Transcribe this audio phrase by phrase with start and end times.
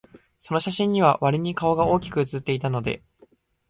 [0.39, 3.03] その写真には、わりに顔が大きく写っていたので、